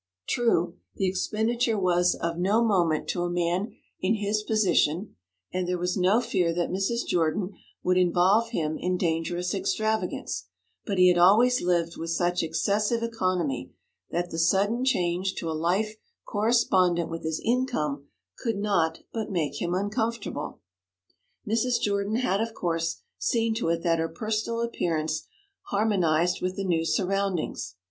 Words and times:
True, 0.25 0.79
the 0.95 1.05
expenditure 1.07 1.77
was 1.77 2.15
of 2.15 2.39
no 2.39 2.63
moment 2.65 3.07
to 3.09 3.21
a 3.21 3.29
man 3.29 3.75
in 3.99 4.15
his 4.15 4.41
position, 4.41 5.15
and 5.53 5.67
there 5.67 5.77
was 5.77 5.95
no 5.95 6.19
fear 6.19 6.51
that 6.55 6.71
Mrs. 6.71 7.05
Jordan 7.05 7.51
would 7.83 7.97
involve 7.97 8.49
him 8.49 8.79
in 8.79 8.97
dangerous 8.97 9.53
extravagance; 9.53 10.47
but 10.87 10.97
he 10.97 11.07
had 11.07 11.19
always 11.19 11.61
lived 11.61 11.97
with 11.97 12.09
such 12.09 12.41
excessive 12.41 13.03
economy 13.03 13.75
that 14.09 14.31
the 14.31 14.39
sudden 14.39 14.83
change 14.83 15.35
to 15.35 15.51
a 15.51 15.53
life 15.53 15.97
correspondent 16.25 17.07
with 17.11 17.21
his 17.23 17.39
income 17.45 18.07
could 18.39 18.57
not 18.57 19.01
but 19.13 19.29
make 19.29 19.61
him 19.61 19.75
uncomfortable. 19.75 20.61
Mrs. 21.47 21.79
Jordan 21.79 22.15
had, 22.15 22.41
of 22.41 22.55
course, 22.55 23.03
seen 23.19 23.53
to 23.53 23.69
it 23.69 23.83
that 23.83 23.99
her 23.99 24.09
personal 24.09 24.61
appearance 24.61 25.27
harmonized 25.67 26.41
with 26.41 26.55
the 26.55 26.65
new 26.65 26.85
surroundings. 26.85 27.75